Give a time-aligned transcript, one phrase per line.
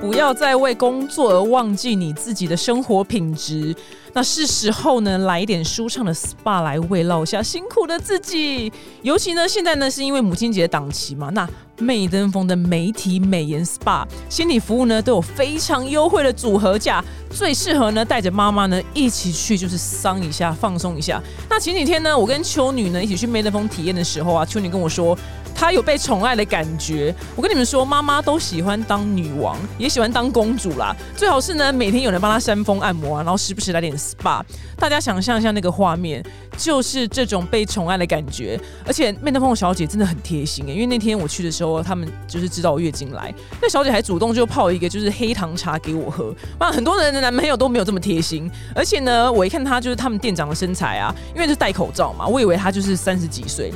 [0.00, 3.76] 不要再为工作而忘记你自己的生活品质。
[4.12, 8.72] 那是时候呢，来一点舒畅的 SPA 来慰劳一下辛苦的自己。
[9.02, 21.22] 尤其呢，现在呢是因为母亲节档期嘛，那媚登峰的媒体美颜 SPA 心理服务呢都有非常优惠的组合价，最适合呢带着妈妈呢一起去，就是桑一下放松一下。
[21.48, 25.16] 那前几天呢，我跟秋女呢一起去媚登峰体验的时候啊，秋女跟我说。
[25.60, 27.14] 她有被宠爱的感觉。
[27.36, 30.96] 我跟你们说，妈妈都喜欢当女王，也喜欢当公主啦。
[31.14, 34.42] 最好是呢，每天有人帮她扇风按摩啊，然后时不时来点 SPA。
[34.78, 36.24] 大家想象一下那个画面，
[36.56, 38.58] 就是这种被宠爱的感觉。
[38.86, 43.30] 而且面德风小姐真的很贴心诶，因为那天我去的时候，他们就是知道我月经来，
[43.60, 46.34] 那小姐还主动就泡一个就是黑糖茶给我喝。
[46.58, 48.50] 那很多人的男朋友都没有这么贴心。
[48.74, 53.70] 而且呢，我一看她就是他们店长的身材啊，因为是戴口罩嘛，我以为她就是三十几岁。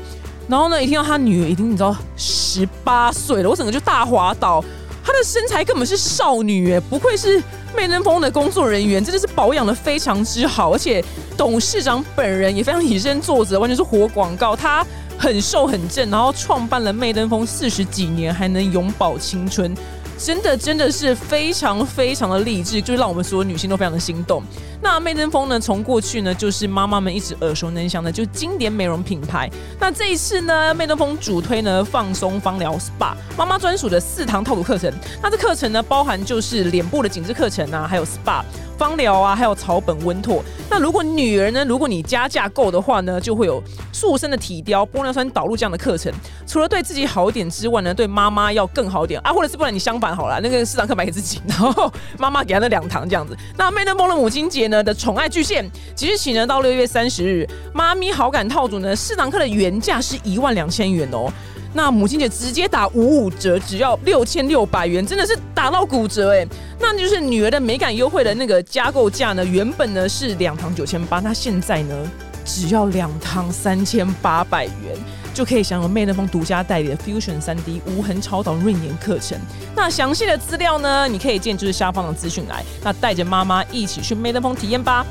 [0.48, 4.62] 然后呢，一听到他女儿已经你知道十八岁了，我整个就大滑倒。
[5.06, 7.42] 她的身材根本是少女哎，不愧是
[7.76, 10.73] 美人峰的工作人员，真的是保养的非常之好。
[10.73, 11.04] 而且
[11.36, 14.56] 董事长本人也非常以身作则，完全是活广告。
[14.56, 14.86] 他
[15.18, 19.74] 很瘦很正，然后创办了媚登峰四十几年，还能永葆青春。
[20.16, 24.42] 真的真的是非常非常的励志，就是让我们所有女性都非常的心动。
[24.85, 29.51] 那媚登峰呢，从过去呢就是妈妈们一直耳熟能详的，就经典美容品牌。
[29.80, 34.93] 那这一次呢，媚登峰主推呢放松芳疗 SPA 妈妈专属的四堂套路课程。
[35.23, 38.43] 那这课程呢，包含就是脸部的紧致课程啊，还有 SPA。
[38.76, 40.43] 芳疗啊，还有草本温拓。
[40.68, 46.13] 那如果女人呢，如果你加价够的话呢，就会有塑身的体雕、玻尿酸导入这样的课程。
[46.45, 51.88] 除了对自己好一点之外呢，对妈妈要更好点啊，或者是不然你相反好了，那个四堂课买给自己，然 后
[52.19, 53.37] 妈妈给他那两堂这样子。
[53.57, 61.32] 那美登峰的母亲节呢的宠爱巨献，即日起呢到六月三十日，妈咪好感套组呢四堂课的原价是一万两千元哦。
[61.76, 66.47] 那母亲节直接打五五折，只要六千六百元，真的是打到骨折哎！
[66.78, 72.10] 那就是女儿的美感优惠的那个加购价呢，原本呢是两堂九千八，那现在呢
[72.44, 74.97] 只要两堂三千八百元，
[75.32, 79.38] 就可以享有魅乐风独家代理的 Fusion 三 D 无痕超导润颜课程。
[79.75, 85.06] 那详细的资料呢，你可以见就是下方的资讯来，那带着妈妈一起去魅乐风体验吧。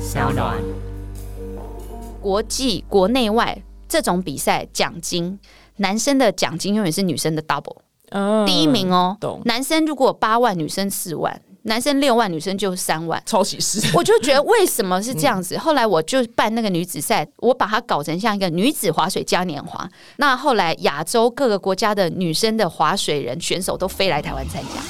[0.00, 0.56] 小暖。
[2.20, 5.38] 国际国内外这种比赛奖金，
[5.76, 7.76] 男生的奖金永远是女生的 double，
[8.44, 9.16] 第一名哦。
[9.44, 11.32] 男生如果八万，女生四万；
[11.68, 13.22] 男生六万，女生就三万。
[13.26, 13.78] 超歧视！
[13.94, 15.56] 我就觉得为什么是这样子？
[15.58, 19.88] 后来我就办那个女子赛，我把它搞成像一个女子滑水嘉年华。
[20.16, 24.80] 那后来亚洲各个国家的女生的滑水人选手都飞来台湾参加。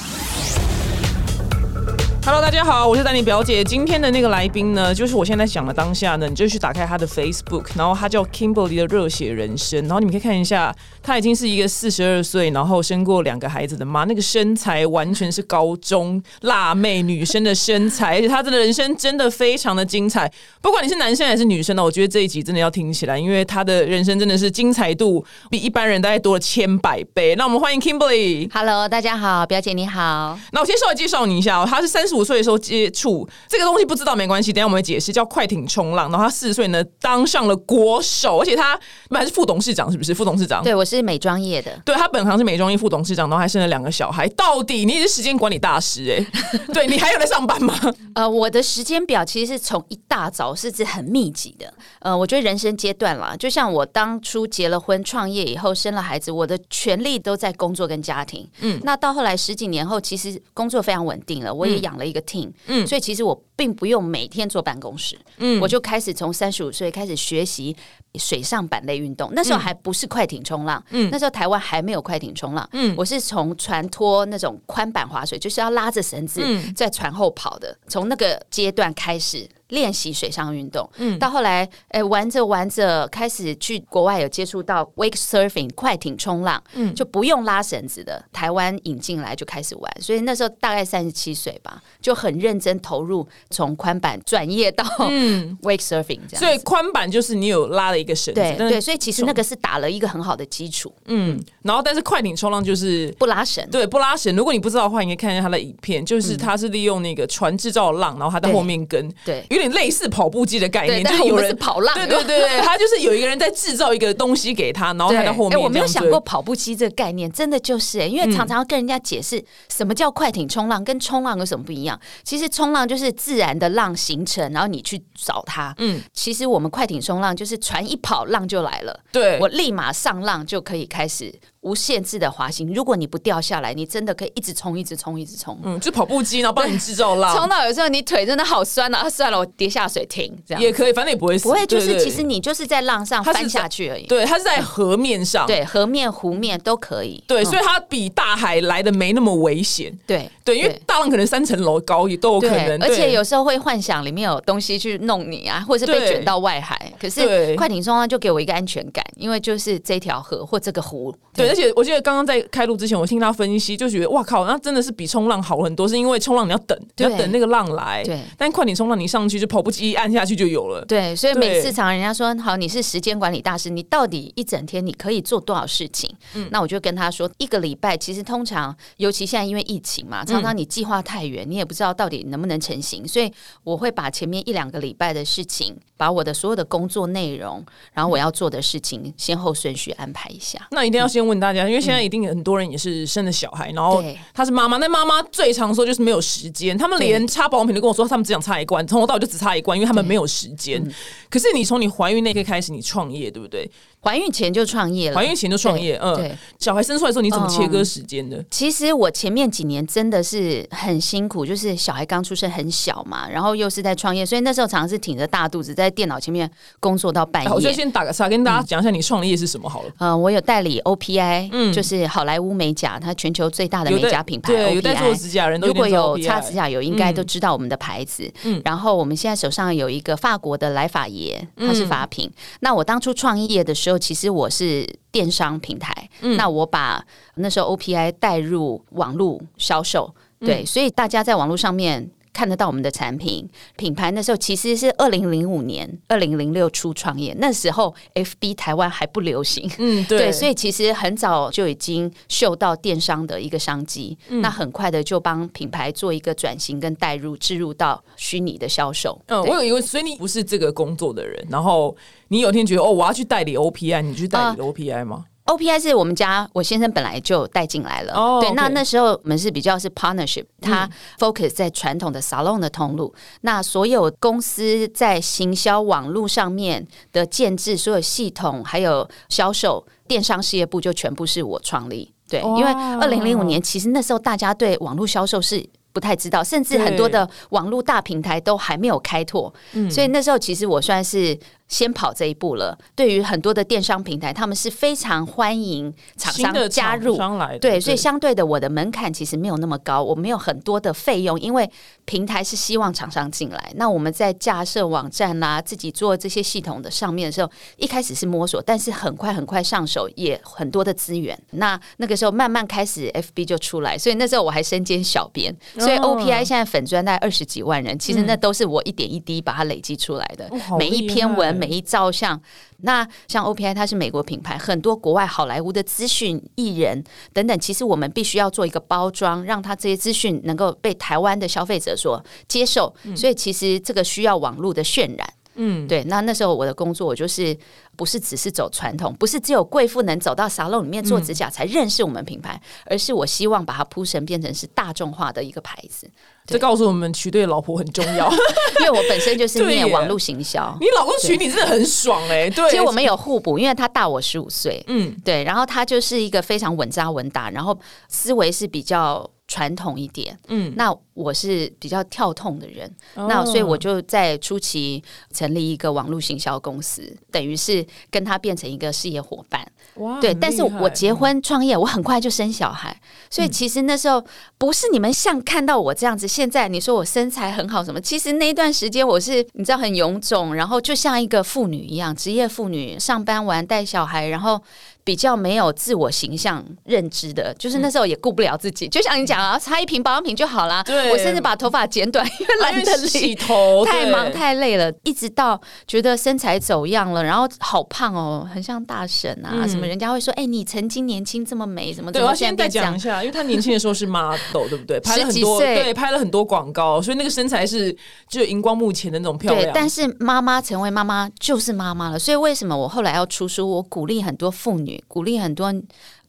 [2.25, 3.63] Hello，大家好，我是丹妮表姐。
[3.63, 20.31] 今天的那个来宾呢，就是我现在讲的当下呢，你就去打开他的 Facebook，然后他叫 Kimberly 的热血人生，然后你们可以看一下，他已经是一个四十二岁，然后生过两个孩子的妈，那个身材完全是高中辣妹女生的身材，而且她的人生真的非常的精彩。
[20.61, 27.35] 不管你是男生还是女生呢，我觉得这一集真的要听起来，因为她的人生真的是精彩度比一般人大概多了千百倍。
[27.35, 28.49] 那我们欢迎 Kimberly。
[28.53, 30.39] Hello，大家好，表姐你好。
[30.53, 32.23] 那我先稍微介绍你一下哦，她是三十五。
[32.29, 35.11] 岁的时候接触这个东西不知道没关系，等下我们会解释。
[35.11, 40.63] 叫快艇冲浪，然后她四十岁呢当上了国手，而且她本来是副董事长，是不是副董事长？
[40.63, 41.79] 对，我是美妆业的。
[41.85, 44.27] 对他本行是美妆业副董事长，然后还生了两个小孩。
[44.29, 46.39] 到底你是时间管理大师哎？
[46.73, 47.73] 对你还有在上班吗？
[48.15, 51.73] 呃，我的时间表其实是从一大早是指很密集的。
[51.99, 58.45] 呃，我觉得人生阶段啦，就像我当初结了婚、创业以后生了孩子，我的全力都在工作跟家庭。
[58.59, 62.09] 嗯，那到后来十几年后，其实工作非常稳定了，我也养了。
[62.09, 67.75] 一个 team，嗯，所以其实我并不用每天坐办公室，嗯，我就开始从三十五岁开始学习
[68.15, 69.29] 水上板类运动。
[69.33, 76.41] 那时候还不是快艇冲浪，嗯，那时候台湾还没有快艇冲浪，嗯，我是从船拖那种宽板划水，就是要拉着绳子
[76.75, 79.47] 在船后跑的，从那个阶段开始。
[79.69, 95.57] 练习水上运动，嗯，到后来，哎，玩着玩着，开始去国外有接触到 wake surfing 快艇冲浪，嗯，就不用拉绳子的，台湾引进来就开始玩，所以那时候大概三十七岁吧，就很认真投入，从宽板转业到嗯。
[95.63, 96.39] wake surfing 这样。
[96.39, 104.35] 所以宽板就是你有拉了一个绳子，对对，所以其实那个是打了一个很好的基础，嗯，然后但是快艇冲浪就是不拉绳，对，不拉绳。
[104.35, 109.07] 如果你不知道的话，你可以看一下他的影片，就是他是利用那个船制造浪，然后他在后面跟。
[109.23, 109.45] 对。
[109.61, 115.59] 有点类似跑步机的概念，就是有人跑浪，对对对对，他就是有一个人在制造一个东西给他，然后他在后面。
[115.59, 121.99] 我没有想过跑步机这个概念，真的就是因为常常要跟人家解释什么叫快艇冲浪，跟冲浪有什么不一样。
[122.23, 125.73] 其实冲浪就是自然的浪形成，然后你去找它。
[125.79, 128.97] 嗯，其实我们快艇冲浪就是船一跑，浪就来了。
[129.11, 132.73] 对，我立马上浪就可以开始无限制的滑行。
[132.73, 135.59] 如果你不掉下来，你真的可以一直冲，一直冲，一直冲。
[135.63, 139.09] 嗯，就跑步机，然后帮你制造浪， 冲到有时候你腿真的好酸啊！
[139.09, 141.43] 算了，我跌下水停，这样也可以，反正也不会死。
[141.43, 144.05] 不会，就是其实你就是在浪上翻下去而已。
[144.07, 147.23] 对，它是在河面上，对，河面、湖面都可以。
[147.27, 149.91] 对，嗯所以它比大海来的没那么危险。
[150.07, 156.91] 对对，因为大浪可能三层楼高也都有可，能，而且有时候会幻想里面有东西去弄你啊，或者是被卷到外海。
[156.99, 161.13] 可是快艇冲浪就给我一个安全感，因为就是这条河或这个湖。
[161.33, 170.85] 对，而且我记得刚刚在开录之前，我听他分析，就觉得哇靠，那真的是比冲浪好很多，是因为冲浪你要等，你要等那个浪来，对但快艇冲浪你上去就跑步机一按下去就有了。
[170.85, 176.09] 对，所以每次常人家说好，你是时间管理大师，你到底一整天你可以做多少事情？
[176.35, 183.31] 嗯那我就跟他说，一个礼拜其实通常，尤其现在因为疫情嘛，常常你计划太远，你也不知道到底能不能成型，所以
[183.63, 187.63] 我会把前面一两个礼拜的事情，把我的所有的工作内容，
[187.93, 190.59] 然后我要做的事情先后顺序安排一下。
[190.71, 194.17] 那一定要先问大家，因为现在一定很多人也是生了小孩，然后对。
[194.33, 200.81] 他是妈妈，那妈妈最常说就是没有时间，他们连擦保养品都跟我说他们只想擦一罐， 从头到尾就只擦一罐，因为他们没有时间。
[200.83, 200.91] 嗯。
[201.29, 203.69] 可是你从你怀孕那天开始，你创业对不对？
[204.01, 208.43] 怀孕前就创业了，怀孕前就创业，嗯，对对小孩生出来的时候你怎么切割时间的？
[208.51, 216.49] 其实我前面几年真的是很辛苦，就是小孩刚出生很小嘛，然后又是在创业，所以那时候常常是挺着大肚子在电脑前面
[216.79, 217.69] 工作到半好我就。
[217.71, 219.91] 先打个岔，跟大家讲一下你创业是什么好了。
[219.99, 225.15] 呃，我有代理 OPI，嗯就是好莱坞美甲，它全球最大的美甲品牌对，有在做。
[225.15, 228.29] 指甲人都如果有擦指甲油，应该都嗯知道我们的牌子。
[228.43, 232.29] 嗯然后我们现在手上有一个法国的来法爷，它是嗯法品。
[232.59, 237.03] 那我当初创业的时候，其实我是电商平台，嗯那我把
[237.35, 242.09] 那时候 OPI 带入网络销售，嗯对，所以大家在网络上面。
[242.31, 259.19] 看得到我们的产品品牌，那时候其实是二零零五年、二零零六初创业，那时候 FB 台湾还不流行，嗯，对，对，所以其实很早就已经嗅到电商的一个商机，嗯那很快的就帮品牌做一个转型跟带入，置入到虚拟的销售。
[259.27, 261.95] 嗯，我有一个，所以你不是这个工作的人，然后
[262.29, 265.25] 你有一天觉得哦，我要去代理 OPI，你去代啊理 OPI 吗？
[265.49, 270.87] OPI 是我们家我先生本来就带进来了，哦对，那那时候我们是比较是 partnership，它
[271.17, 285.67] focus 在传统的 salon 的通路，那所有公司在行销网络上面的建制，所有系统还有销售，电商事业部就全部是我创立，对，因为二零零五年其实那时候大家对网络销售是。
[285.91, 289.89] 不太知道，甚至很多的网络大平台都还没有开拓，嗯。
[289.89, 291.37] 所以那时候其实我算是
[291.69, 292.77] 先跑这一步了。
[292.95, 301.69] 对于很多的电商平台，他们是非常欢迎厂商加入，商来的，对，所以相对的，我的门槛其实没有那么高，我没有很多的费用，因为
[302.03, 303.71] 平台是希望厂商进来。
[303.75, 311.39] 那我们在架设网站啦、自己做这些系统的上面的时候，一开始是摸索，但是很快很快上手，也很多的资源。
[311.51, 320.49] 那那个时候慢慢开始，FB 就出来，所以那时候我还身兼小编，所以哦 OPI 现在粉专大概二十几万人，其实那都是我一点一滴把它累积出来的。
[320.77, 322.41] 每一篇文、每一照相，
[322.81, 327.03] 那像 OPI 它是美国品牌，很多国外好莱坞的资讯、艺人
[327.33, 332.93] 等等，其实我们必须要做一个包装，让它这些资讯能够被台湾的消费者所接受。
[333.15, 335.33] 所以其实这个需要网络的渲染。
[335.61, 337.55] 嗯，对，那那时候我的工作，我就是
[337.97, 346.09] 不是只是走传统，不是只有贵妇能走到沙漏里面做指甲才认识我们品牌，而是我希望把它铺陈变成是大众化的一个牌子。
[346.45, 348.31] 这告诉我们娶对老婆很重要。
[348.79, 360.37] 因为我本身就是念网络行销，你老公娶你真的很爽哎、 对，其实我们有互补，因为他大我十五岁，嗯对，然后他就是一个非常稳扎稳打，然后思维是比较传统一点。
[360.47, 365.03] 嗯，那我是比较跳痛的人，哦那所以我就在初期
[365.33, 369.69] 成立一个网络行销公司，等于是跟他变成一个事业伙伴。
[369.95, 372.95] 对，哇对但是我结婚创业，我很快就生小孩，
[373.29, 374.23] 所以嗯其实那时候
[374.57, 376.27] 不是你们像看到我这样子。
[376.27, 384.61] 现在你说我身材很好什么，其实那一段时间我是你知道很臃肿，然后就像一个妇女一样，职业妇女，上班完带小孩，然后。
[385.09, 390.83] 比较没有自我形象认知的，就是那时候也顾不了自己，就像你讲啊，擦一瓶保养品就好啦。
[390.83, 402.99] 对我甚至把头发剪短，因为懒得洗头 太忙太累了，一直到觉得身材走样了，然后好胖哦，很像大婶啊，嗯什么人家会说，哎、你曾经年轻这么美，什么对，要现在讲一？
[402.99, 404.37] 下，因为他年轻的时候是 model，
[404.69, 404.99] 对不对？
[404.99, 407.95] 拍了很十多，对，拍了很多广告，所以那个身材是
[408.27, 413.67] 就荧光幕前的那种漂亮。，对但是妈妈成为妈妈就是妈妈了，所以为什么我后来要出书？
[413.69, 415.71] 我鼓励很多妇女，鼓励很多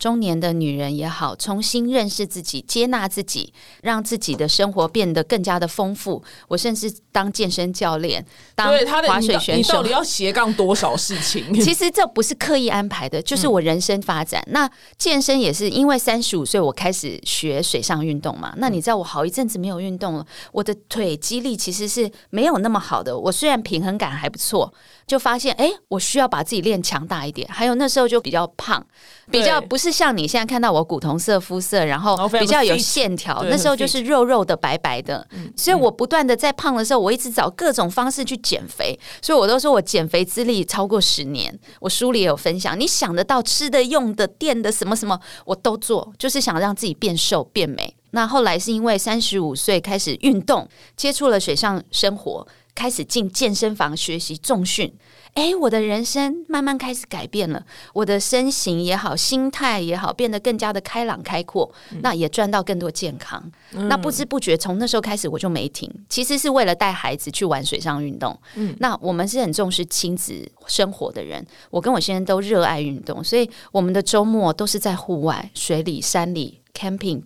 [0.01, 3.53] 中年的女人也好，重新认识自己，接纳自己，
[3.83, 6.21] 让自己的生活变得更加的丰富。
[6.49, 8.75] 我甚至当健身教练，当
[9.07, 9.91] 滑水选手你到底。
[9.91, 11.53] 要斜杠多少事情？
[11.61, 14.43] 其实这不是刻意安排的，就是我人生发展。
[14.47, 18.55] 那健身也是因为三十五岁我开始学水上运动嘛。
[18.57, 23.19] 那你知道我好一阵子没有运动了，我的腿肌力其实是没有那么好的。
[23.19, 24.73] 我虽然平衡感还不错，
[25.07, 27.47] 就发现哎、诶我需要把自己练强大一点。
[27.51, 28.87] 还有那时候就比较胖，
[29.31, 33.43] 比较不是像你现在看到我古铜色肤色，然后比较有线条。
[33.45, 35.27] 那时候就是肉肉的、白白的。
[35.57, 38.99] 所以我不断的在胖的时候，我一直找各种方式去减肥。
[39.23, 41.59] 所以我都说我减肥资历超过十年。
[41.81, 47.97] 我书里也有分享，你想得到吃的、用的、垫的什么什么，我都做，就是想让自己变瘦、变美。
[48.13, 52.47] 那后来是因为三十五岁开始运动，接触了水上生活，
[52.81, 54.91] 开始进健身房学习重训。
[55.35, 61.71] 哎，我的人生慢慢开始改变了，我的身形也好，心态也好，变得更加的开朗开阔，
[62.01, 63.53] 那也赚到更多健康。
[63.73, 68.35] 那不知不觉从那时候开始我就没停，其实是为了带孩子去玩水上运动。
[68.55, 77.21] 嗯那我们是很重视亲子生活的人，我跟我先生都热爱运动，所以我们的周末都是在户外、水里、山里 camping。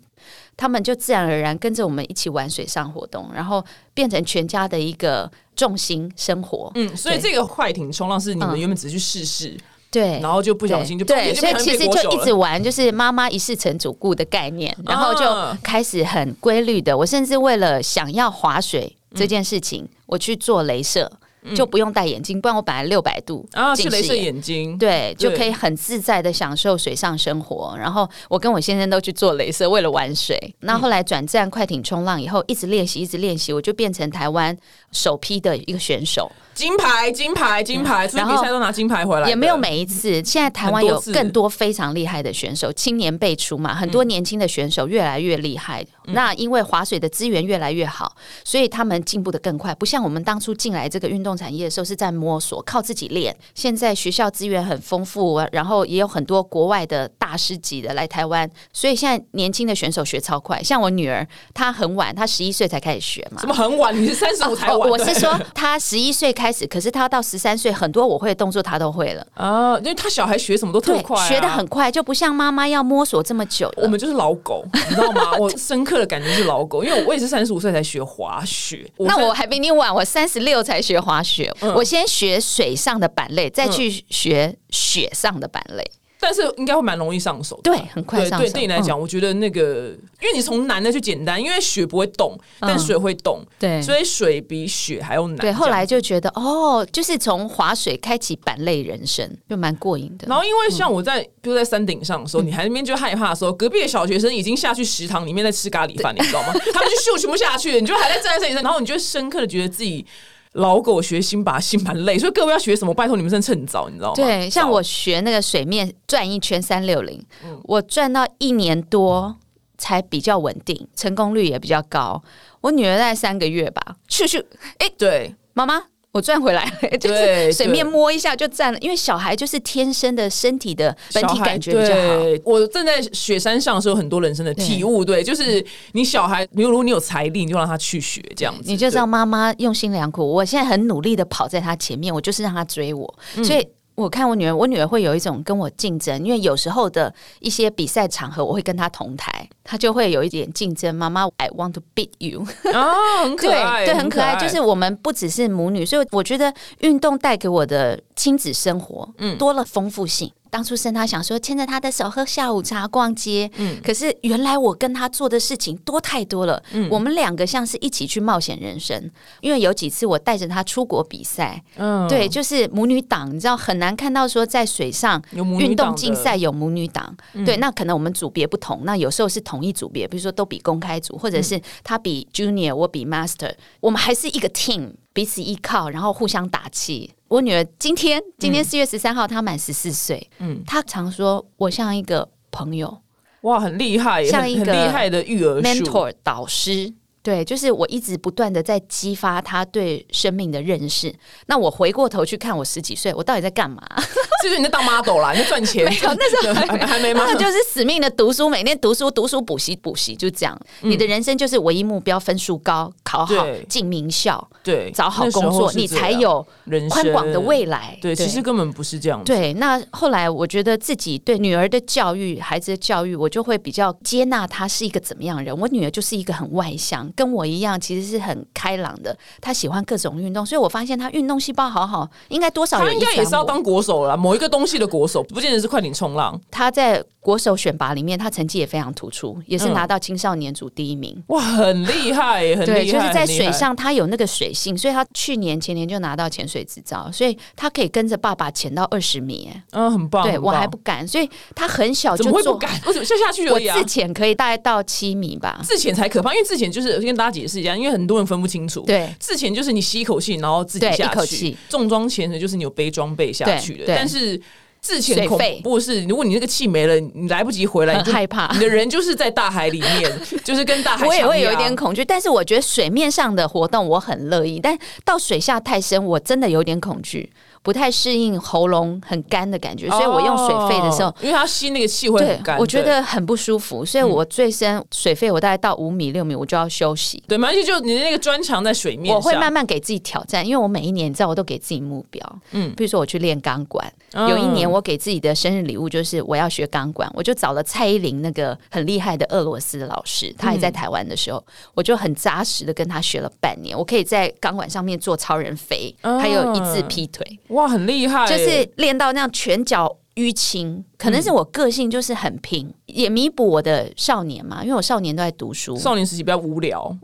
[0.57, 6.71] 他们就自然而然跟着我们一起玩水上活动，然后变成全家的一个重心生活。
[6.75, 9.57] 嗯，所以对这个快艇冲浪是你们嗯原本只是去试试，
[9.91, 12.33] 对，然后就不小心就对，所以其实就一直。
[12.33, 16.99] 玩，就是妈妈一世成主顾的概念，然后就啊开始很规律的。
[16.99, 21.11] 我甚至为了想要划水这件事情，我去做镭射，
[21.57, 24.35] 就不用戴眼镜，不然我本来六百度嗯啊，是镭射眼。
[24.45, 27.75] 睛，对，就可以很自在的享受水上生活。
[27.79, 30.39] 然后我跟我先生都去做镭射，为了玩水。
[30.61, 34.55] 那后来转战快艇冲浪以后，一直练习，一直练习，我就变成台湾
[34.93, 36.31] 首批的一个选手。
[36.53, 45.85] 金牌，金牌，金牌，然后比赛都拿金牌回来，也没有每一次，现在台湾有更多非常厉害的选手，青年辈出嘛，很多年轻的选手越来越厉害。
[46.07, 49.75] 那因为划水的资源越来越好，所以他们进步的更快。
[49.75, 53.35] 不像我们当初进来这个运动产业的时候是在摸索，靠自己练。
[53.55, 60.63] 现在学校资源很丰富，然后也有很多国外的大师级的来台湾，所以现在年轻的选手学超快。
[60.63, 63.47] 像我女儿，她很晚，她十一岁才开始学嘛什。
[63.47, 69.27] 么很晚，你是三十五才哦晚，对我是说，她十一岁开始，可是她到十三岁，很多我会的动作她都会了。
[69.35, 73.73] 啊，因为她小孩学什么都特对，快啊，学的很快，就不像妈妈要摸索这么久。
[73.77, 75.33] 我们就是老狗，你知道吗？
[75.39, 78.89] 我深刻的感觉是老狗，因为我也是三十五岁才学滑雪。
[78.97, 81.53] 三那我还比你晚，我三十六才学滑雪。
[81.75, 85.85] 我先学水上的板类，再去学雪上的板类。
[86.25, 87.71] 但是应该会蛮容易上手的。
[87.71, 88.53] 对，很快对对，上手。
[88.53, 89.91] 对你来讲，我觉得那个，
[90.23, 95.37] 因为你从难的去简单，因为雪不会动，但水会动，嗯对所以水比雪还要难。
[95.37, 100.27] 对，后来就觉得哦，就是从滑水开启板类人生，就蛮过瘾的。
[100.27, 106.55] 然后，因为像我在，比如在山顶上的时候，你还在那边就害怕的时候，隔壁的小学生已经下去食堂里面在吃咖喱饭，你知道吗？
[106.73, 110.07] 他们就咻全部下去，你就还在站在山顶上，然后你就深刻的觉得自己
[110.55, 112.19] 老狗学新把新蛮累。
[112.19, 114.15] 所以各位要学什么，拜托你们真的趁早，你知道吗？
[114.17, 117.25] 对，像我学那个水面转一圈三六零，
[117.63, 119.37] 我转到一年多
[119.79, 122.23] 才比较稳定，成功率也比较高。
[122.61, 124.45] 我女儿在三个月吧，去去，
[124.79, 132.23] 哎、对妈妈，我转回来了， 就是水面摸一下就站了，因为小孩就是天生的身体的本体感觉比较好。
[132.23, 140.25] 对我站在雪山上的时候，很多人生的体悟，对，就是你小孩，比如果你有财力，你就让他去学这样子，你就知道妈妈用心良苦。
[140.25, 143.67] 我现在很努力的跑在他前面，我就是让他追我，嗯所以。
[143.95, 150.95] 我看我女儿，我女儿会有一种跟我竞争，因为有时候的一些比赛场合，我会跟她同台，她就会有一点竞争。
[150.95, 152.45] 妈妈，I want to beat you。
[152.75, 154.37] 哦，很可爱，对对，很可爱。
[154.37, 160.33] 就是我们不只是母女，所以我觉得运动带给我的亲子生活，嗯，多了丰富性。
[160.55, 166.63] 当初生他想说牵着他的手喝下午茶、逛街，嗯，可是原来我跟他做的事情多太多了。
[166.71, 187.11] 嗯，我们两个像是一起去冒险人生，因为有几次我带着他出国比赛，嗯，对，就是母女党，你知道很难看到说在水上运动竞赛有母女档，对，那可能我们组别不同，那有时候是同一组别，比如说都比公开组，或者是他比 junior，我比 master，我们还是一个 team，彼此依靠，然后互相打气。
[187.35, 193.01] 我女儿今天今天四月十三号，她满十四岁，嗯，她常说我像一个朋友。
[193.41, 196.95] 哇，很厉害像一个很厉害的育儿 mentor 导师。
[197.25, 201.13] 对，就是我一直不断的在激发他对生命的认识。
[201.47, 203.83] 那我回过头去看我十几岁，我到底在干嘛？
[204.43, 205.87] 就是你在当 model 啦，你在赚钱。
[205.87, 207.25] 没有那时候对 还还没吗？
[207.27, 210.55] 那就是死命的读书，每天读书、读书、补习、补习，就这样。
[210.83, 217.99] 你的人生就是唯一目标，分数高，考好对，进名校，对，找好工作，你才有人宽广的未来。
[218.03, 219.33] 对，其实根本不是这样子。
[219.33, 225.59] 对，那后来我觉得自己对女儿的教育、孩子的教育，我就会比较接纳她是一个怎么样的人。
[225.59, 229.17] 我女儿就是一个很外向，跟我一样，其实是很开朗的。
[229.41, 236.39] 他喜欢各种运动，所以我发现他运动细胞好好，应该多少有他应该也是要当国手了，某一个东西的国手，不见得是快点冲浪。
[236.51, 241.23] 他在国手选拔里面，他成绩也非常突出，也是嗯拿到青少年组第一名。
[241.29, 243.51] 哇，很厉害，很对，厉害，就是在水。
[243.55, 249.49] 上，他有那个水性，所以他去年前年就拿到潜水执照，所以他可以跟着爸爸潜到二十米。
[249.49, 250.25] 哎嗯，很棒。
[250.25, 252.33] 对我还不敢，所以他很小就做。
[252.33, 252.73] 怎么会不敢？
[252.87, 253.85] 为什么就下去而我已啊自？
[253.85, 255.61] 潜可以大概到七米吧。
[255.63, 258.81] 自潜才可怕，因为自潜就是跟大家解释一下，因为很多人分不清楚。
[258.83, 261.57] 对自潜就是你吸一口气，然后自己下去。
[261.69, 264.41] 重装潜水就是你有背装备下去的，但是。
[264.85, 271.07] 自潜恐怖是，如果你那个气没了，你来不及回来，你就很害怕你的人就是在大海里面， 就是跟大海。
[271.07, 271.75] 我也会有一点。
[271.75, 277.33] 恐惧，但是我觉得水面上的活动我很乐意，但到水下太深，我真的有点恐惧，
[277.65, 287.23] 不太适应喉咙很干的感觉，所以我用水肺的时候哦，因为它吸那个气会很干，我觉得很不舒服，所以我最深水肺我大概到五米六米我就要休息。
[287.27, 294.29] 对，而且就你的那个专长在水面，我会慢慢给自己挑战，因为我每一年你知道我都给自己目标，嗯，比如说我去练钢管，嗯。
[294.29, 301.43] 有一年我给自己的生日礼物就是我要学钢管，我就找了蔡依林那个很厉害的俄罗斯的老师，他还在台湾的时候，
[301.73, 306.21] 我就很扎实的跟他学了半年，我可以在钢管上面做超人飞，嗯。
[306.21, 309.97] 还有一字劈腿，哇，很厉害，就是练到那样拳脚。
[310.15, 316.97] 淤青，可能是我个性就是很拼，也弥补我的少年嘛，因为我少年都在读书，少年时期比较无聊，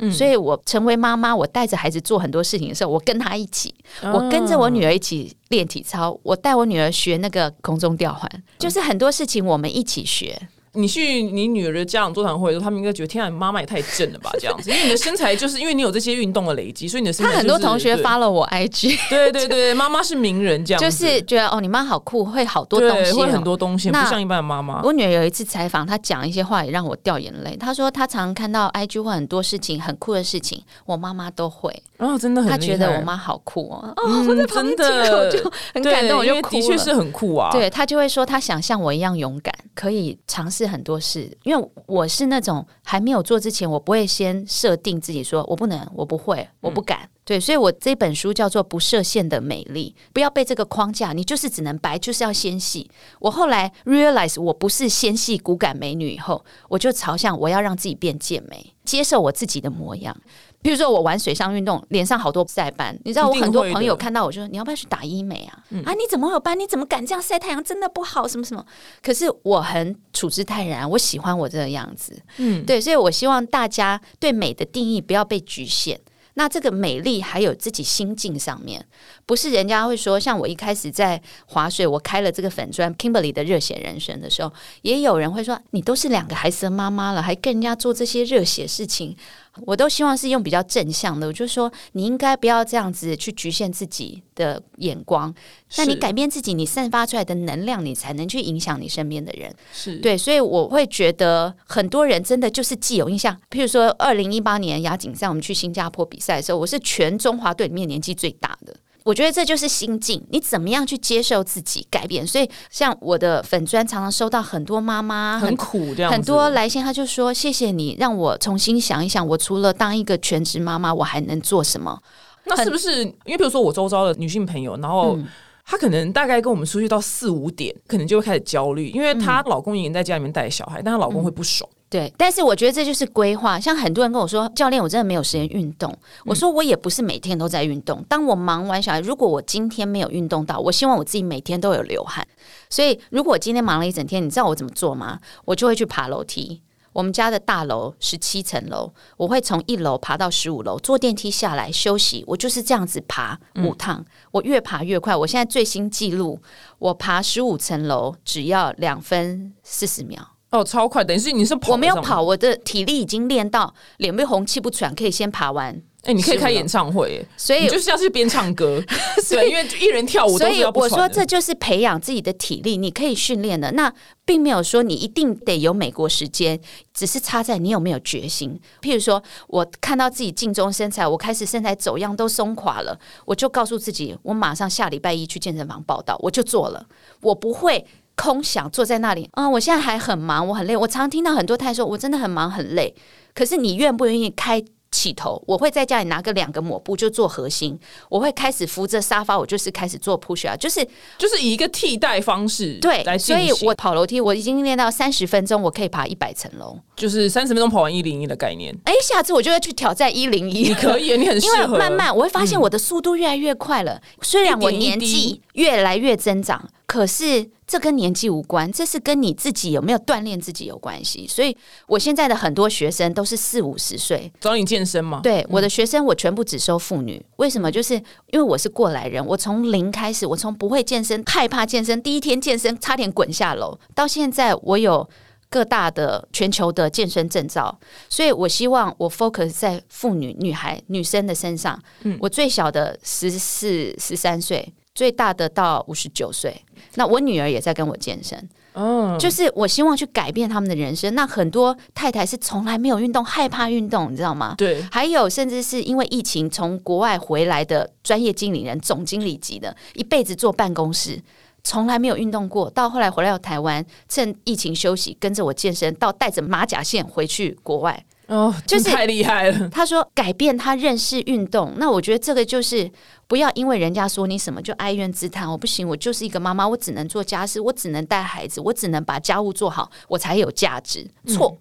[0.00, 10.38] 嗯所以我成为妈妈，我带着孩子做很多事情的时候，我跟他一起，我跟着我女儿一起练体操，我带我女儿学那个空中吊环，就是很多事情我们一起学。
[10.78, 24.80] 你去你女儿的家长座谈会的时候，他们应该觉得天啊，你妈妈也太正了吧， 这样子，因为你的身材就是因为你有这些运动的累积，所以你的身材、他就是、很多同学发了我 IG，对对对，妈妈是名人这样就，是觉得哦，你妈好酷，会好多东西、哦，会很多东西，不像一般的妈妈。
[24.82, 27.56] 我女儿有一次采访，她讲一些话也让我掉眼泪。
[27.56, 31.70] 她说她常常看到 IG 或很多事情很酷的事情，我妈妈都会。
[31.98, 36.62] 哦真的很，她觉得我妈好酷哦，哦，嗯我在旁边真的就很感动，我就哭了。
[36.62, 37.50] 的确是很酷啊。
[37.50, 41.36] 对她就会说，她想像我一样勇敢，可以尝试很多事。
[41.42, 47.08] 因为我是那种还没有做之前，我不会先设定自己说我不能，我不会，我不敢。
[47.28, 52.90] 对，所以我这本书叫做《不设限的美丽》，不要被这个框架，你就是只能白，就是要纤细。
[53.18, 60.16] 我后来 realize 我不是纤细骨感美女以后，我就朝向我要让自己变健美，接受我自己的模样。
[60.62, 65.62] 比如说我玩水上运动，脸上好多晒斑，你知道我很多朋友看到我就说你要不要去打医美啊？
[65.84, 66.58] 啊，你怎么会有斑？
[66.58, 67.62] 你怎么敢这样晒太阳？
[67.62, 68.64] 真的不好，什么什么？
[69.02, 72.18] 可是我很处之泰然，我喜欢我这个样子。
[72.38, 76.00] 嗯，对，所以我希望大家对美的定义不要被局限。
[76.38, 78.86] 那这个美丽还有自己心境上面，
[79.26, 89.16] 不是人家会说，像我一开始在划水，我开了这个粉砖 Kimberly 的热血人生的时候，也有人会说，你都是两个孩子的妈妈了，还跟人家做这些热血事情，
[89.62, 95.34] 我都希望是用比较正向的，我就说你应该不要这样子去局限自己的眼光，
[95.76, 99.52] 那你改变自己，你散发出来的能量，你才能去影响你身边的人。
[99.72, 108.76] 是对，所以我会觉得很多人真的就是既有印象，譬如说二零一八年亚锦赛，我们去新加坡比赛的时候，我是全中华队里面年纪最大的。
[109.08, 112.26] 我觉得这就是心境，你怎么样去接受自己改变？
[112.26, 121.98] 所以，像我的粉砖常常收到很多妈妈很苦这样，很多来信，他就说：“谢谢你让我重新想一想，我除了当一个全职妈妈，我还能做什么？”
[122.44, 125.16] 那是不是因为比如说我周遭的女性朋友，然后。
[125.16, 125.26] 嗯
[125.70, 131.68] 她可能大概跟我们出去到四五点，可能就会开始焦虑，因为嗯她老公已经在家里面带小孩，但她老公会不爽。
[131.90, 133.58] 对，但是我觉得这就是规划。
[133.58, 135.96] 像很多人跟我说，教练，我真的没有时间运动。
[136.26, 138.04] 我说我也不是每天都在运动。
[138.08, 142.26] 当我忙完小孩，如果我今天没有运动到，我希望我自己每天都有流汗。
[142.68, 145.18] 所以如果我今天忙了一整天，你知道我怎么做吗？
[145.46, 146.60] 我就会去爬楼梯。
[146.92, 152.24] 我们家的大楼十七层楼，我会从一楼爬到十五楼，坐电梯下来休息。
[152.26, 155.14] 我就是这样子爬五趟，我越爬越快。
[155.16, 156.40] 我现在最新记录，
[156.78, 160.37] 我爬十五层楼只要两分四十秒。
[160.50, 161.04] 哦，超快！
[161.04, 168.82] 等于是你是跑，我没有跑，，我的体力已经练到脸不红气不喘，可以先爬完哎、你可以开演唱会、哎所以你就是要去边唱歌，
[169.28, 173.72] 对，因为一人跳舞都所以我说，这就是培养自己的体力，你可以训练的。
[173.72, 173.92] 那
[174.24, 176.58] 并没有说你一定得有美国时间，
[176.94, 178.58] 只是差在你有没有决心。
[178.80, 186.86] 譬如说，我看到自己镜中身材，我开始身材走样都松垮了，我就告诉自己，我马上下礼拜一去健身房报道，我就做了，
[187.20, 187.84] 我不会。
[188.18, 190.76] 空想坐在那里啊、我现在还很忙，我很累。
[190.76, 192.92] 我常听到很多太太说，我真的很忙很累。
[193.32, 195.40] 可是你愿不愿意开起头？
[195.46, 197.78] 我会在家里拿个两个抹布就做核心，
[198.08, 200.84] 我会开始扶着沙发，我就是开始做 push up，就是
[201.18, 206.76] 就是以一个替代方式对来，所以我跑楼梯，我已经练到三十分钟，我可以爬一百层楼。
[206.96, 210.74] 就是三十分钟跑完一零一的概念，哎，下次我就会去挑战一零一你。
[210.74, 211.78] 可以，你很适 因为合。
[211.78, 221.26] 慢慢我会发现我的速度越来越快了，虽然我年纪越来越增长，可是这跟年纪无关，这是跟你自己有没有锻炼自己有关系。
[221.28, 221.54] 所以
[221.86, 227.22] 我现在的很多学生都是四五十岁，找你健身吗，对我的学生，我全部只收妇女。
[227.36, 227.70] 为什么？
[227.70, 227.92] 就是
[228.28, 235.06] 因为我是过来人，我从零开始，我从不会健身、害怕健身，第一天健身差点滚下楼，到现在我有
[235.50, 237.78] 各大的全球的健身证照，
[238.08, 241.78] 所以我希望我 focus 在妇女、女孩、女生的身上。
[242.04, 244.72] 嗯我最小的十四、十三岁。
[244.94, 246.60] 最大的到五十九岁，
[246.98, 248.36] 那我女儿也在跟我健身，
[248.72, 251.14] 嗯，就是我希望去改变他们的人生。
[251.14, 254.56] 那很多太太是从来没有运动，害怕运动，你知道吗？
[254.58, 261.22] 对，还有，甚至是因为疫情从国外回来的专业经理人、总经理级的，一辈子坐办公室，
[261.62, 268.04] 从来没有运动过，到后来回来到台湾，趁疫情休息，跟着我健身，到带着马甲线回去国外。
[268.28, 269.68] 哦，就是太厉害了。
[269.70, 272.90] 他说改变他认识运动，那我觉得这个就是
[273.26, 275.50] 不要因为人家说你什么就哀怨自叹。
[275.50, 281.10] 我不行，我就是一个妈妈，我只能做家事，我只能带孩子，我只能把家务做好，我才有价值。
[281.26, 281.56] 错，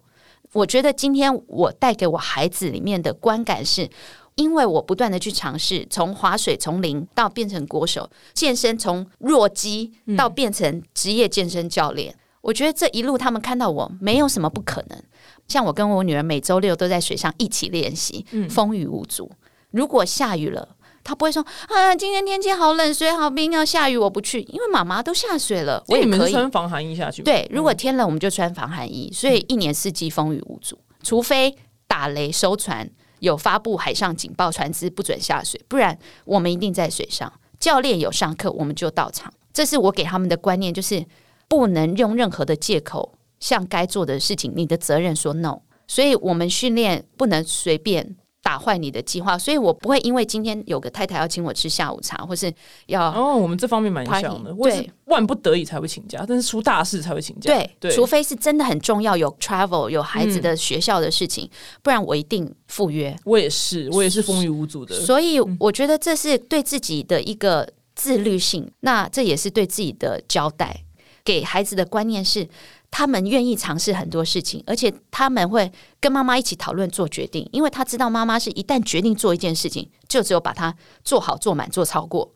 [0.53, 3.89] 我觉得今天我带给我孩子里面的观感是。
[4.35, 15.03] 因为我不断的去尝试，从划水从零到变成国手，健身从弱鸡到变成职业健身教练，我觉得这一路他们看到我没有什么不可能。
[15.47, 19.31] 像我跟我女儿每周六都在水上一起练习，风雨无阻。
[19.71, 26.31] 如果下雨了，她不会说啊，今天天气好冷，水好冰，要下雨我不去，因为妈妈都下水了，我也可以。
[26.31, 27.21] 穿防寒衣下去？
[27.23, 31.55] 对，如果天冷我们就穿防寒衣，所以一年四季风雨无阻，除非
[31.87, 32.89] 打雷收船。
[33.19, 37.33] 有发布海上警报，船只不准下水，不然我们一定在水上。
[37.59, 39.33] 教练有上课，我们就到场。
[39.51, 41.03] 这是我给他们的观念，就是
[41.47, 45.59] 不能用任何的借口向该做的事情，你的责任说 no。
[45.87, 49.37] 所以我们训练不能随便打坏你的计划。
[49.37, 52.51] 所以我不会因为今天有个太太要请我吃下午茶，或是
[52.87, 57.53] 要哦，我们这方面蛮像的，我是对万不得已才会请假，但是出大事才会请假。
[57.53, 61.49] 对，对，除非是真的很重要，有 travel 有孩子的学校的事情，
[61.81, 63.15] 不然我一定赴约。
[63.23, 64.93] 我也是，我也是风雨无阻的。
[64.93, 70.83] 所以我觉得这是对自己的一个自律性，那这也是对自己的交代。
[71.23, 72.47] 给孩子的观念是，
[72.89, 82.31] 他们愿意尝试很多事情，而且他们会跟妈妈一起讨论做决定，因为他知道妈妈是一旦决定做一件事情，就只有把它做好、做满、做超过。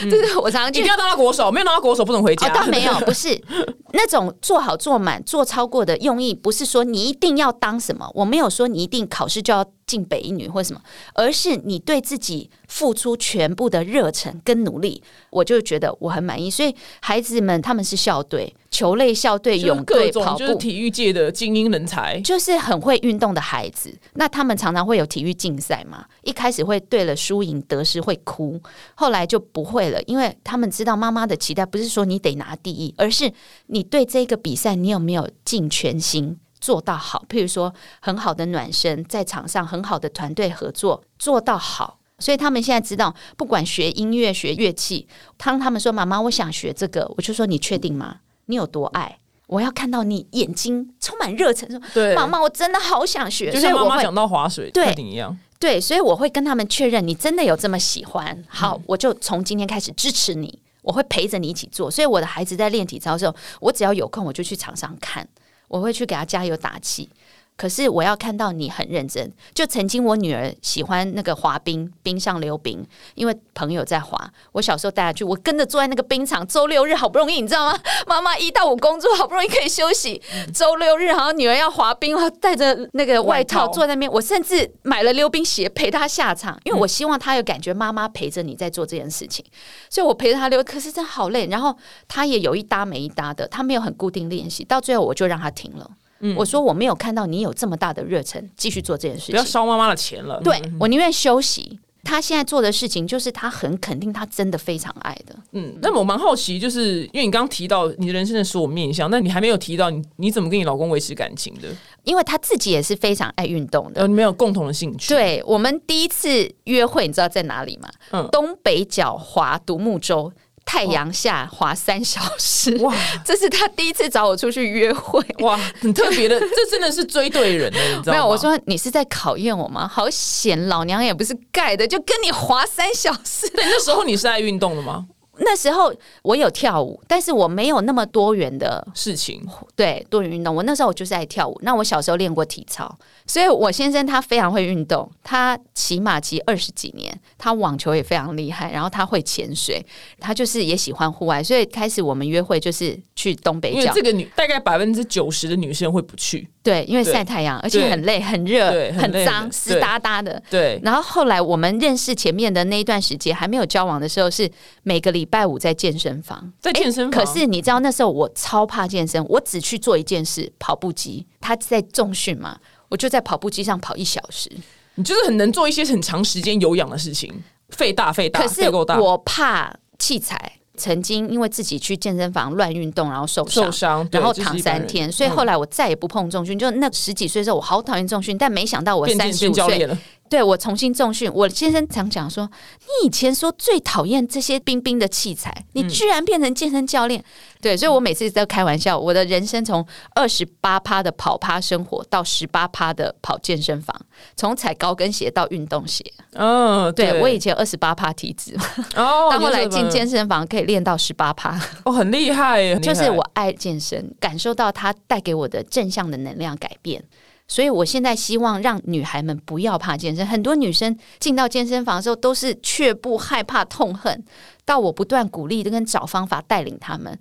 [0.00, 2.46] 这个我常常就你不要当他国手，没有当到国手不能回家。
[2.46, 3.36] 哦，倒没有，不是
[3.92, 10.80] 那种做好做满做超过的用意，不是说你一定要当什么，我没有说你一定考试就要进北一女或什么，
[11.14, 16.48] 而是你对自己付出全部的热忱跟努力，我就觉得我很满意。
[16.48, 20.38] 所以孩子们他们是校队，球类校队、就是泳队跑步。
[20.38, 22.20] 就是体育界的精英人才。
[22.20, 26.04] 就是很会运动的孩子，那他们常常会有体育竞赛嘛。
[26.22, 28.60] 一开始会对了输赢得失会哭，
[28.94, 33.32] 后来就不会了，因为他们知道妈妈的期待不是说你得拿第一，而是
[33.66, 37.24] 你对这个比赛你有没有尽全心做到好。
[37.28, 42.00] 譬如说，很好的暖身，在场上很好的团队合作做到好。
[42.18, 48.20] 所以他们现在知道，不管学音乐、学乐器，当他们说“妈妈，我想学这个”，我就说：“你确定吗？
[48.46, 49.18] 你有多爱？
[49.46, 55.36] 我要看到你眼睛充满热忱，说对，妈妈，我真的好想学。”就所以我会像妈妈讲到划水对一样。
[55.58, 61.90] 对，所以我会跟他们确认，你真的有这么喜欢，好，我就从今天开始支持你，我会陪着你一起做。
[61.90, 65.26] 所以我的孩子在练体操的时候，我只要有空，我就去场上看，
[65.68, 67.08] 我会去给他加油打气。
[67.56, 69.32] 可是我要看到你很认真。
[69.54, 74.30] 就曾经我女儿喜欢那个滑冰，冰上溜冰，因为朋友在滑。
[74.52, 76.46] 我小时候带她去，我跟着坐在那个冰场。
[76.46, 77.78] 周六日好不容易，你知道吗？
[78.06, 80.20] 妈妈一到五工作，好不容易可以休息。
[80.54, 84.10] 周六日，好像女儿要滑冰，我带着那个外套坐在那边。
[84.12, 89.44] 我甚至买了溜冰鞋陪她下场，因为我希望她有感觉妈妈陪着你在做这件事情。
[89.88, 91.46] 所以我陪着她溜，可是真的好累。
[91.46, 95.90] 然后她也有一搭没一搭的，她没有很固定练习，到最后我就让她停了。
[96.36, 100.40] 我说我没有看到你有这么大的热忱继续做这件事情，不要烧妈妈的钱了。
[100.42, 101.78] 对我宁愿休息。
[102.08, 105.34] 他现在做的事情，就是他很肯定，他真的非常爱的。
[105.50, 111.66] 嗯，那么我蛮好奇，就是因为你刚刚提到你的人生的所有面相，那你还没有提到你你怎么跟你老公维持感情的？
[112.04, 115.12] 因为他自己也是非常爱运动的，呃，没有共同的兴趣。
[115.12, 117.88] 对我们第一次约会，你知道在哪里吗？
[118.12, 120.32] 嗯，东北角划独木舟。
[120.66, 122.92] 太阳下滑三小时，哇！
[123.24, 128.12] 这是他第一次找我出去约会，哇，很特别的， 这真的是追对人了，你知道吗？
[128.12, 129.88] 没有，我说你是在考验我吗？
[129.88, 133.50] 好险，老娘也不是盖的，就跟你滑三小时。
[133.56, 135.06] 那时候你是爱运动的吗？
[135.38, 140.54] 那时候我有跳舞，但是我没有那么多元的事情，对多元运动。
[140.54, 141.58] 我那时候我就是爱跳舞。
[141.62, 142.92] 那我小时候练过体操，
[143.26, 149.84] 所以我先生他非常会运动，他骑马骑二十几年，他网球也非常厉害，然后他会潜水，
[150.18, 151.42] 他就是也喜欢户外。
[151.42, 153.92] 所以开始我们约会就是去东北角。
[153.94, 156.48] 这个女大概百分之九十的女生会不去。
[156.62, 160.42] 对，因为晒太阳，而且很累、很热、很脏、湿哒哒的。
[160.50, 160.80] 对。
[160.82, 164.50] 然后后来我们认识前面的那一段时间，还没有交往的时候，是
[164.82, 167.10] 每个礼拜五在健身房，在健身房。
[167.10, 171.26] 可是你知道那时候我超怕健身，我只去做一件事：跑步机。
[171.40, 172.58] 他在重训嘛，
[172.88, 174.50] 我就在跑步机上跑一小时。
[174.94, 178.98] 你就是很能做一些很长时间有氧的事情，费大费大，肺够大。
[178.98, 180.52] 我怕器材。
[180.78, 186.58] 曾经因为自己去健身房乱运动，然后受伤，然后躺三天，所以后来我再也不碰重训。
[186.58, 189.88] 就那十几岁的时候，我好讨厌重训，但没想到我三十五岁。
[190.28, 192.48] 对我重新重训，我先生常讲说，
[192.80, 197.22] 你以前说最讨厌这些冰冰的器材，你居然变成健身教练。
[197.60, 199.84] 对，所以我每次都开玩笑，我的人生从
[200.14, 203.98] 二十八趴的跑趴生活到十八趴的跑健身房，
[204.36, 206.04] 从踩高跟鞋到运动鞋。
[206.34, 208.56] 嗯，对我以前二十八趴体脂，
[208.94, 212.74] 哦，到后来进健身房可以练到十八趴，哦，很厉害。
[212.76, 217.02] 就是我爱健身，感受到它带给我的正向的能量改变。
[217.48, 220.26] 所以，我现在希望让女孩们不要怕健身。
[220.26, 224.24] 很多女生进到健身房的时候，都是却步、害怕、痛恨。
[224.64, 227.16] 到我不断鼓励跟找方法带领她们。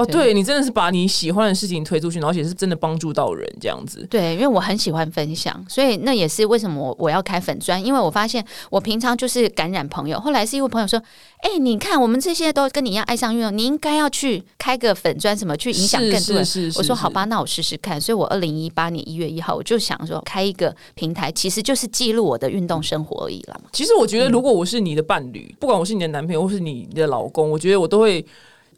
[0.00, 4.06] 哦，对你真的是把你喜欢的事情推出去，而且是真的帮助到人这样子。
[4.10, 7.82] 对，因为我很喜欢分享，所以那也是为什么我我要开粉砖。
[7.84, 11.00] 因为我发现我平常就是感染朋友，后来是一位朋友说
[11.42, 23.68] ：“哎，你看我们这些都跟你一样爱上运动，你应该要去开个粉砖，什么去影响更多人。”我说：“好吧，那我试试看。”所以，我二零一八年一月一号，我就想说开一个平台，其实就是记录我的运动生活而已了嘛。
[23.72, 28.24] 其实我觉得，如果我是你的伴侣，不管我是你的男朋友或是你的老公，我觉得我都会。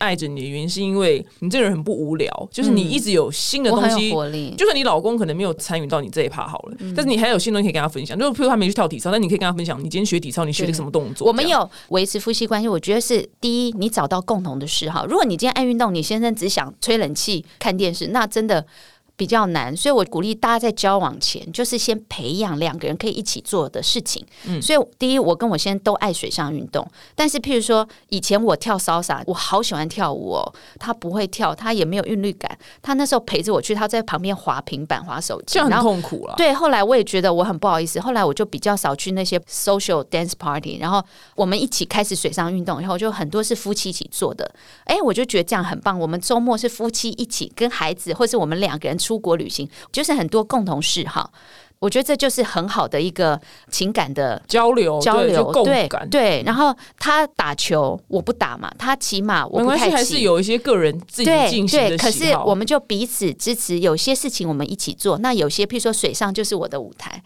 [0.03, 4.11] 爱着你的原因是因为你这个人很不无聊，就是你一直有新的东西，
[4.59, 8.19] 就算你老公可能没有参与到你这一趴好了，但是你还有新东西可以跟他分享。
[8.19, 11.29] 就譬如他没去跳体操，但你可以跟他分享，你今天学体操，你学了什么动作？
[11.29, 15.07] 我们有维持夫妻关系，我觉得是第一，你找到共同的嗜好。
[15.07, 18.67] 如果你今天爱运动，你先生只想吹冷气、看电视，那真的。
[19.17, 24.25] 比较难，所以我鼓励大家在交往前，就是先培养两个人可以一起做的事情。
[24.47, 30.55] 嗯，所以第一，我跟我先生都爱水上运动，但是譬如说，以前我跳骚洒，我好喜欢跳舞哦。
[30.79, 32.59] 他不会跳，他也没有韵律感。
[32.81, 36.35] 他那时候陪着我去，他在旁边滑平板、滑手机，这样很痛苦了。
[36.37, 41.05] 对，后来我也觉得我很不好意思，后来我就比较少去那些 social dance party，然后
[41.37, 44.51] 我们一起开始水上运动，然后就很多是夫妻一起做的。
[44.85, 45.99] 哎，我就觉得这样很棒。
[45.99, 51.33] 我们周末是夫妻一起跟孩子，或是我们两个人出国旅行，就是很多共同嗜好。
[51.79, 56.41] 我觉得这就是很好的一个情感的交流，交流对对。
[56.47, 59.97] 然后他打球，我不打嘛；他骑马，我不太骑。
[59.97, 65.19] 还是有一些个人自己进行的可是我们就彼此支持，有些事情我们一起做。
[65.19, 67.21] 那有些，譬如说水上就是我的舞台。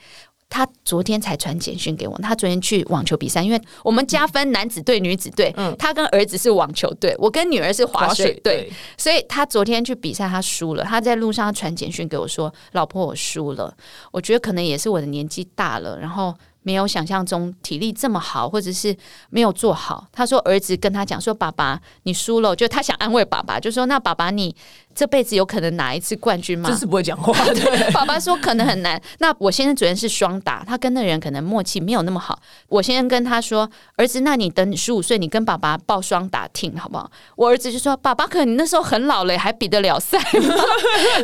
[0.48, 10.84] 他昨天才传简讯给我，他昨天去网球比赛，因为我们加分男子队、女子队，他跟儿子是网球队，我跟女儿是滑水队，所以他昨天去比赛，他输了。
[10.84, 13.76] 他在路上传简讯给我说：“老婆，我输了。”
[14.12, 16.34] 我觉得可能也是我的年纪大了，然后。
[16.66, 18.94] 没有想象中体力这么好，或者是
[19.30, 20.04] 没有做好。
[20.10, 24.52] 他说儿子跟他讲说：“爸爸，你输了。”就他想安慰爸爸，就说：“那爸爸，你
[24.92, 27.32] 这辈子有可能拿一次冠军吗？”真是不会讲话。
[27.54, 29.00] 对， 爸爸说可能很难。
[29.18, 32.36] 那我先生昨天是双打，他跟那人可能默契没有那么好。
[32.66, 40.54] 我先生跟他说：“儿子，那你等你十五岁，你跟爸爸报双打听好不好？”我儿子就说：“爸爸，可能你那时候很老了，还比得了赛吗？”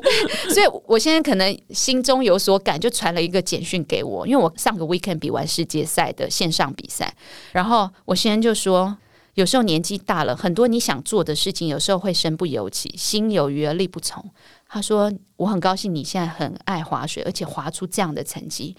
[0.55, 5.32] 所以，我现在可能心中有所感，就传了一个简讯给我，因为我上个 weekend 比。
[5.33, 7.13] 玩世界赛的线上比赛，
[7.53, 8.97] 然后我先生就说，
[9.35, 14.25] 有时候年纪大了，很多你想做的事情，有时候会身不由己，心有余而力不从。
[14.69, 18.77] 他说，我很高兴你现在很爱划水，而且划出这样的成绩。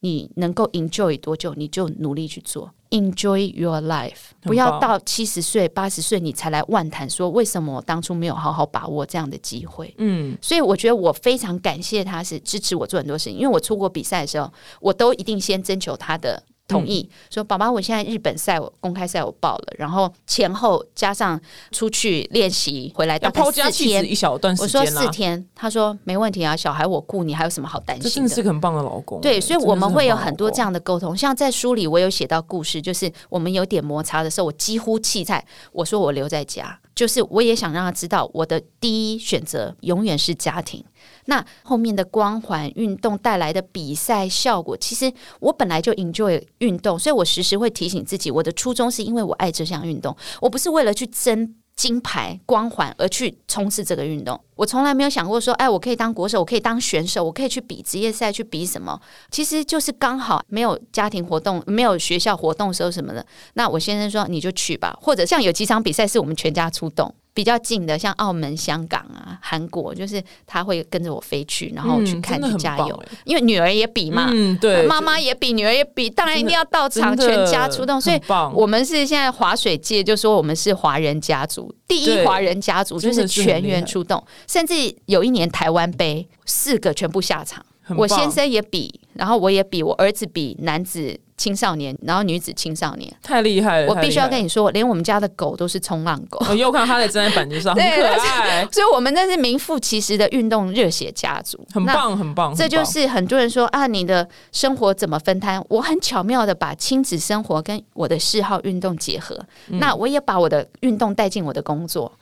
[0.00, 2.70] 你能够 enjoy 多久，你就努力去做。
[2.94, 9.92] Enjoy your life，不要到七十岁、八十岁你才来万谈说为什么我当初没有好好把握这样的机会。
[9.98, 14.48] 嗯，所以我觉得我非常感谢他是支持我做很多事情，因为我出国比赛的时候，
[14.80, 16.40] 我都一定先征求他的。
[16.66, 21.38] 同意说，宝宝，我现在日本赛我公开赛我报了，然后前后加上
[21.72, 28.28] 出去练习回来大概四天一小段时间，我说四天，他说没问题啊，小孩我顾，你还有什么好担心的？
[28.28, 29.20] 这是个很棒的老公。
[29.20, 31.14] 对，所以我们会有很多这样的沟通。
[31.14, 40.82] 像在书里，我有写到故事，就是我们有点摩擦的时候，我几乎弃菜，我说我留在家，就是我也想让他知道，我的第一选择永远是家庭。
[41.26, 54.40] 那后面的光环运动带来的比赛效果，其实我本来就 enjoy 运动，所以我时时会提醒自己，我的初衷是因为我爱这项运动，我不是为了去争金牌光环而去冲刺这个运动。
[54.54, 59.00] 我从来没有想过说，哎，我可以当国手，我可以当选手，我可以去比职业赛，去比什么？
[59.30, 63.26] 其实就是刚好没有家庭活动，没有学校活动时候什么的。
[63.54, 67.12] 那我先生说，你就去吧，或者像有几场比赛是我们全家出动。
[67.34, 78.00] 比较近的，像澳门、香港啊、韩国，就是他会跟着我飞去，然后去看去加油，因为女儿也比嘛，对，妈妈也比，女儿也比，当然一定要到场，全家出动。
[78.00, 78.20] 所以，
[78.54, 84.74] 我们是现在滑水界就说我们是华人家族，第一华人家族就是全员出动，甚至
[85.06, 87.66] 有一年台湾杯四个全部下场，
[87.96, 91.18] 我先生也比，然后我也比，我儿子比男子。
[91.36, 93.88] 青少年，然后女子青少年，太厉害了！
[93.88, 96.44] 我必须要跟你说，连我们家的狗都是冲浪狗。
[96.48, 98.64] 我又看它在站在板子上， 很可爱。
[98.70, 102.54] 所以，我们那是名副其实的运动热血家族，很棒，很棒。
[102.54, 105.64] 这就是很多人说啊，你的生活怎么分摊？
[105.68, 109.38] 我很巧妙的把亲子生活跟我的嗜好运动结合。
[109.66, 112.12] 那我也把我的运动带进我的工作，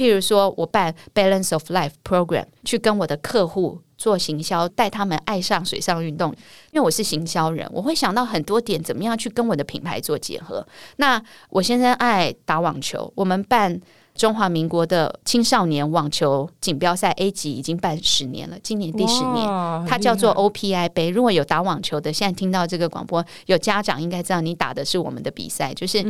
[0.00, 3.82] 譬如说我办 Balance of Life Program，去跟我的客户。
[4.00, 6.32] 做行销，带他们爱上水上运动，
[6.72, 10.66] 因为我是行销人，我会想到很多点，怎么样去跟我的品牌做结合。
[10.96, 13.78] 那我先生爱打网球，我们办。
[14.20, 19.46] 中华民国的青少年网球锦标赛 A 级已经办十年了，今年第十年，
[19.88, 21.08] 它叫做 OPI 杯。
[21.08, 26.04] 如果有打网球的，现在听到这个广播，有家长应该知道，你打的是我们的比赛，就是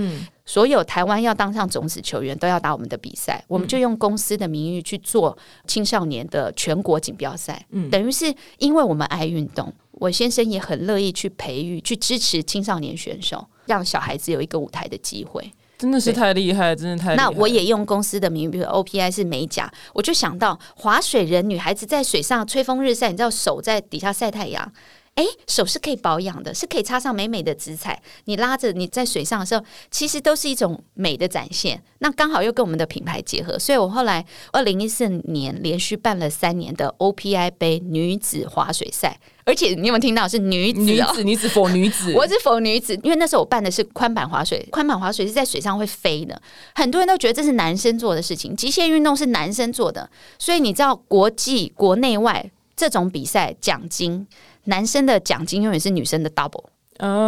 [0.44, 7.64] 所有台湾要当上种子球员都要打我们的比赛，我们就用公司的名誉去做青少年的全国锦标赛。
[7.70, 15.53] 嗯，等于是因为我们爱运动，我先生也很乐意去培育、去支持青少年选手，让小孩子有一个舞台的机会。
[15.81, 17.16] 真的是太厉害，真的太……
[17.16, 24.71] 那我也用公司的名，比如 OPI 是美甲，我就想到划水人女孩子在水上吹风日晒，你知道手在底下晒太阳。
[25.14, 28.01] 哎，手是可以保养的，是可以插上美美的紫彩。
[28.27, 31.83] 你拉着你在水上的时候，其实都是一种美的展现。
[31.99, 39.19] 那刚好又跟我们的品牌结合，所以我后来二零一四年连续办了三年的 OPI 杯女子划水赛，
[39.50, 40.80] 而且你有没有听到是女子？
[40.80, 42.12] 女子，女子否女子？
[42.16, 42.94] 我是否女子？
[43.02, 46.40] 因为那时候我办的是宽板滑水，宽板滑水是在水上会飞的，
[46.74, 50.08] 很多人都觉得这是男生做的事情，极限运动是男生做的。
[50.38, 54.26] 所以你知道，国际国内外这种比赛奖金。
[54.64, 56.64] 男生的奖金永远是女生的 double，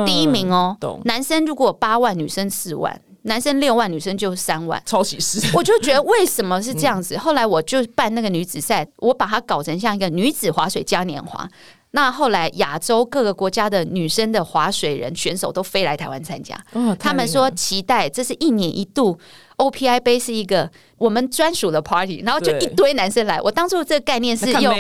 [0.07, 0.77] 第一名哦。
[1.05, 4.81] 男生如果八万，女生四万；男生六万，女生就三万。
[4.85, 5.41] 超歧视！
[5.57, 7.17] 我就觉得为什么是这样子？
[7.17, 11.49] 后来我就办那个女子赛，我把它搞成像一个女子划水嘉年华。
[11.93, 16.57] 那后来亚洲各个国家的女生的划水人选手都飞来台湾参加，
[16.99, 19.19] 他们说期待这是一年一度
[19.59, 23.41] OPI 杯是一个我们专属的 party，然后就一堆男生来。
[23.41, 24.75] 我当初这个概念是用，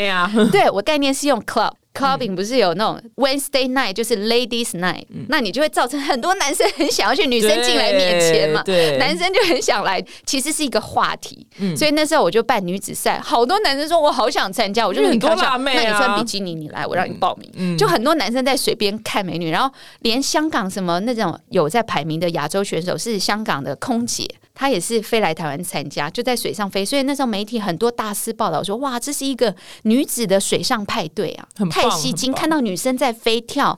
[0.50, 1.72] 对我概念是用 club。
[1.94, 8.62] Clubbing 不是有那种 Wednesday night，就是 Ladies night，那你就会造成很多男生很想要去女生进来面前嘛，
[8.98, 11.46] 男生就很想来，其实是一个话题。
[11.76, 17.76] 所以那时候我就办女子赛，好多男生说我好想参加，我就很多辣妹那你穿比基尼你来，我让你报名。
[17.76, 24.26] 就很多男生在水边看美女，然后连香港什么那种有在排名的亚洲选手是香港的空姐。
[24.62, 32.32] 他也是飞来台湾参加，就在水上飞，所以那时候媒体很多大肆报道说：“哇，这是一个女子的水上派对啊，太吸睛！
[32.32, 33.76] 看到女生在飞跳。”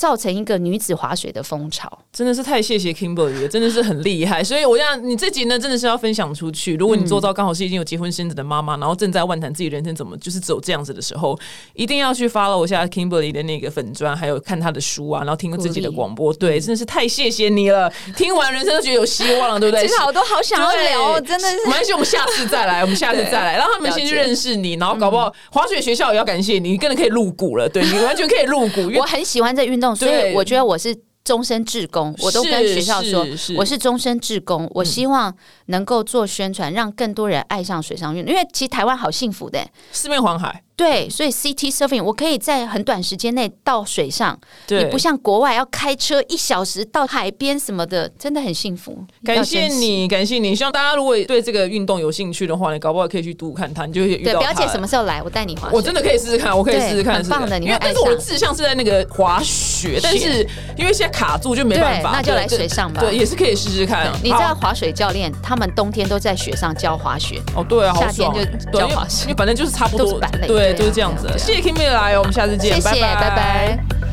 [0.00, 4.42] 造成一个女子滑雪的风潮，真的是太谢谢 Kimberly 了，真的是很厉害。
[4.42, 6.74] 所以我想你自己呢，真的是要分享出去。
[6.76, 11.38] 如果你做到刚好是已经有结婚生子的妈妈，然后正在万谈自己人生怎么就是走这样子的时候，
[11.74, 16.32] 一定要去 follow 一下 Kimberly 的那个粉砖，还有看她的书啊，然后听自己的广播。
[16.32, 17.92] 对，真的是太谢谢你了。
[18.16, 19.84] 听完人生都觉得有希望了，对不对？
[19.86, 21.56] 其实好多好想要聊，真的是。
[21.66, 27.68] 没关系，我们下次再来， 我们下次再来，让他们先去认识你，然后搞不好滑雪学校也要感谢你，你更可以入股了。
[27.68, 28.90] 对你完全可以入股。
[28.98, 30.60] 我很喜欢在运动，所以我觉得。
[30.70, 33.26] 我是终身志工，我都跟学校说，
[33.56, 34.70] 我是终身志工。
[34.72, 35.34] 我希望
[35.66, 38.32] 能够做宣传，让更多人爱上水上运动。
[38.32, 40.62] 因为其实台湾好幸福的，四面环海。
[40.80, 49.04] 对，所以 CT surfing 我可以在很短时间内到水上，对你不像国外要开车一小时到海边什么的，真的很幸福。
[49.22, 49.68] 感谢。
[49.68, 50.54] 你，感谢你。
[50.54, 55.22] 希望大家如果对这个运动有兴趣的话，你搞不好可以去读看它，你就会遇对，到表姐什么时候来？
[55.22, 55.76] 我带你滑水。
[55.76, 60.46] 我真的可以试试看，我可以试试看，很棒的你因为但是我的志向是在那个滑雪，但是
[60.78, 64.10] 因为现在卡住就没办法，那就来水上吧对，也是可以试试看。
[64.22, 74.09] 你知道滑水教练他们冬天都在雪上教滑雪，哦，对啊，夏天就教滑雪反正就是差不多对，对啊都是这样子谢谢 Kimmy 来哦，我们下次见，拜拜，拜拜